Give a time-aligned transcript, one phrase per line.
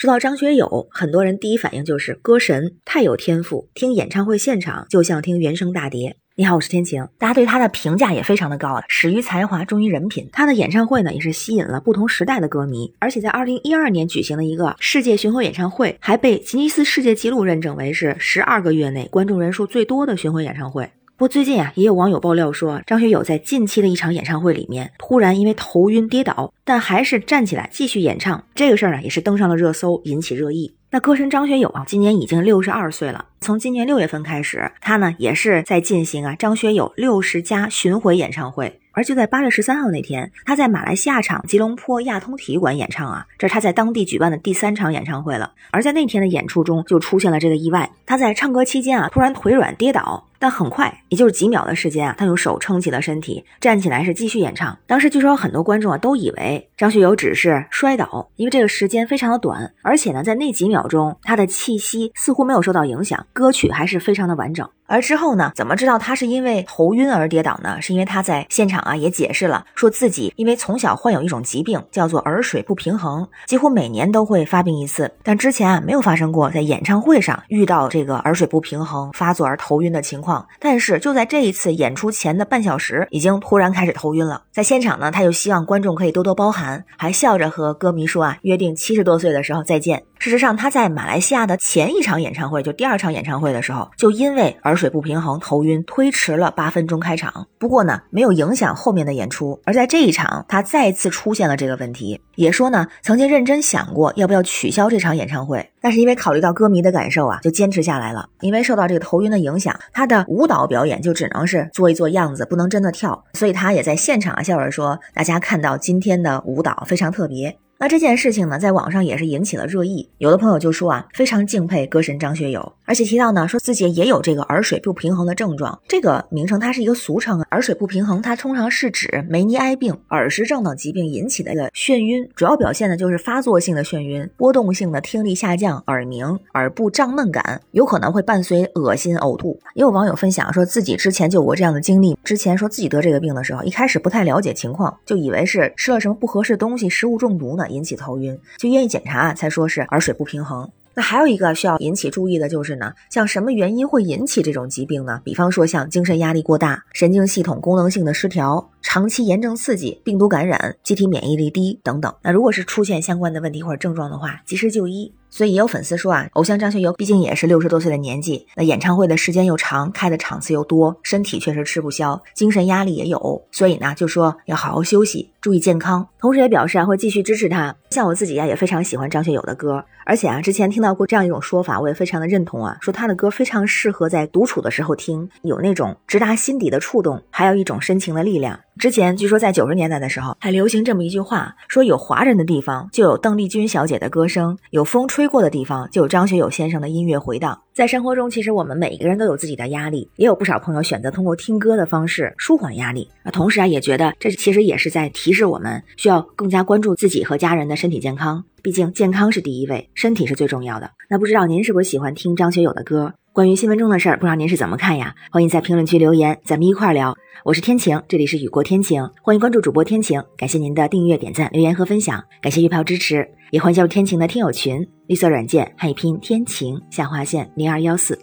[0.00, 6.16] 说到张学友，很多人第一反应就是歌神，太有天赋，听演唱会现场就像听原声大碟。
[6.36, 7.06] 你好，我是天晴。
[7.18, 10.26] 大家对他的评价也非常的高啊，始于才华，忠于人品。
[10.32, 20.90] 他的演唱会呢，也是吸引了不同时代的歌迷，而且在二零一二年举行的一个世界巡回演唱会，还被吉尼斯世界纪录认证为是十二个月内观众人数最多的巡回演唱会。
[21.20, 28.42] 不过最近啊，也有网友爆料说，张学友在近期的一场演唱会里面，突然因为头晕跌倒，但还是站起来继续演唱。
[28.54, 30.74] 这个事儿呢，也是登上了热搜，引起热议。
[30.92, 33.26] 那歌神张学友啊，今年已经六十二岁了。
[33.42, 38.79] 从今年六月份开始，他呢也是在进行啊张学友六十加巡回演唱会。
[38.92, 45.52] 而就在八月十三号那天，他在马来西亚场吉隆坡亚通体育馆演唱啊，这是他在当地举办的第三场演唱会了。
[45.70, 50.26] 而在那天的演出中，就出现了这个意外，他在唱歌期间啊，突然腿软跌倒。
[50.42, 54.78] 但很快，也就是几秒的时间啊，他用手撑起了身体，站起来是继续演唱。
[54.86, 64.66] 当时据说很多观众啊都以为张学友只是摔倒，因为这个时间非常的短，而且呢，在那几秒钟，他的气息似乎没有受到影响，歌曲还是非常的完整。
[64.90, 67.80] 而之后呢，怎么知道他是因为头晕而跌倒呢？
[67.80, 80.44] 是因为他在现场啊也解释了，说自己因为从小患有一种疾病，叫做耳水不平衡，几乎每年都会发病一次，但之前啊没有发生过在演唱会上遇到这个耳水不平衡发作而头晕的情况。
[80.58, 84.42] 但是就在这一次演出前的半小时，已经突然开始头晕了。
[84.50, 90.02] 在现场呢，他就希望观众可以多多包涵，还笑着和歌迷说啊，约定七十多岁的时候再见。
[90.20, 97.46] 事实上，他在马来西亚的前一场演唱会，就第二场演唱会的时候，就因为耳水不平衡头晕，推迟了八分钟开场。
[97.58, 99.58] 不过呢，没有影响后面的演出。
[99.64, 108.28] 而在这一场，他再次出现了这个问题，也说呢，曾经认真想过要不要取消这场演唱会，但是因为考虑到歌迷的感受啊，就坚持下来了。
[108.40, 113.24] 因为受到这个头晕的影响，他的舞蹈表演就只能是做一做样子，不能真的跳。
[113.32, 120.10] 所以他也在现场啊笑着说：“大家看到今天的舞蹈非常特别。”那这件事情呢，在网上也是引起了热议。
[120.18, 125.80] 有的朋友就说啊，非常敬佩歌神张学友，而且提到呢，说自己也有这个耳水不平衡的症状。
[125.86, 139.56] 这个名称它是一个俗称，耳水不平衡它通常是指梅尼埃病、耳石症等疾病引起的一个眩晕，主要表现的就是发作性的眩晕、波动性的听力下降、耳鸣、耳部胀闷感，有可能会伴随恶心、呕吐。
[139.76, 147.68] 也有网友分享说自己之前就有过这样的经历，之前说自己得这个病的时候，一开始不太了解情况，就以为是吃了什么不合适的东西，食物中毒呢。
[147.68, 150.68] 引起头晕，就愿意检查，才说是耳水不平衡。
[150.94, 155.20] 那还有一个需要引起注意的就是呢，像什么原因会引起这种疾病呢？
[155.24, 162.14] 比方说像精神压力过大、神经系统功能性的失调、长期炎症刺激、病毒感染、机体免疫力低等等。
[162.22, 165.12] 那如果是出现相关的问题或者症状的话，及时就医。
[165.30, 176.06] 所以也有粉丝说啊，偶像张学友毕竟也是六十多岁的年纪，那演唱会的时间又长，开的场次又多，身体确实吃不消，精神压力也有，所以呢，就说要好好休息，注意健康。
[176.18, 177.74] 同时也表示啊，会继续支持他。
[177.90, 188.58] 像我自己呀，也非常喜欢张学友的歌，而且啊，之前听到过这样一种说法，我也非常的认同啊，说他的歌非常适合在独处的时候听，有那种直达心底的触动，还有一种深情的力量。
[188.80, 197.60] 之前据说在九十年代的时候，还流行这么一句话，说有华人的地方就有邓丽君小姐的歌声，有风吹过的地方就有张学友先生的音乐回荡。
[197.74, 203.06] 在生活中，其实我们每一个人都有自己的压力，也有不少朋友选择通过听歌的方式舒缓压力。
[203.22, 208.42] 那同时啊，也觉得这其实也是在提示我们，需要更加关注自己和家人的身体健康。
[208.62, 210.90] 毕竟健康是第一位，身体是最重要的。
[211.10, 213.12] 那不知道您是不是喜欢听张学友的歌？
[213.32, 215.14] 关于新闻中的事儿，不知道您是怎么看呀？
[215.30, 217.16] 欢迎在评论区留言，咱们一块儿聊。
[217.44, 220.20] 我是天晴，这里是雨过天晴，欢迎关注主播天晴。
[220.36, 228.18] 感谢您的订阅、点赞、留言和分享，感谢月票支持，也欢迎加入天晴的听友群，绿色软件汉语拼天晴下划线零二幺四。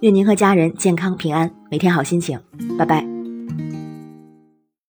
[0.00, 2.38] 愿您和家人健康平安，每天好心情。
[2.78, 3.04] 拜拜。